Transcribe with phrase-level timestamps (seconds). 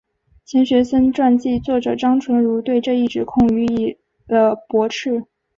[0.45, 5.25] 钱学森传记作者张纯如对这一指控予以了驳斥。